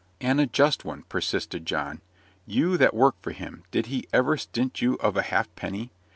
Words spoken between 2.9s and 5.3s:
work for him, did he ever stint you of a